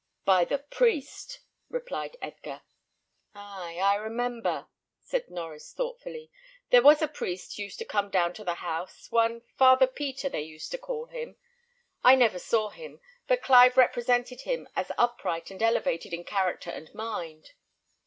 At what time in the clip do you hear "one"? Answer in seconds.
9.11-9.41